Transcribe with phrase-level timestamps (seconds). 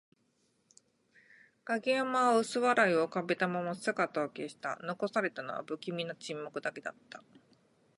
[1.63, 4.79] 影山は薄笑いを浮かべたまま姿を消した。
[4.81, 7.23] 残されたのは、不気味な沈黙だけだった。